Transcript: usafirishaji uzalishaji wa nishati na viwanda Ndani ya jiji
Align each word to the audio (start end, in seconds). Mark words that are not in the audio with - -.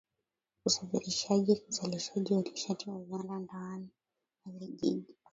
usafirishaji 0.65 1.63
uzalishaji 1.69 2.33
wa 2.33 2.41
nishati 2.41 2.89
na 2.91 2.99
viwanda 2.99 3.39
Ndani 3.39 3.89
ya 4.61 4.67
jiji 4.67 5.05